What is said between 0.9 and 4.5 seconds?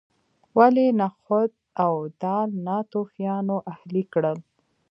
نخود او دال ناتوفیانو اهلي کړل.